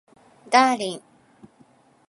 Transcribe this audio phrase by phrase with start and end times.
[0.49, 1.01] ダーリン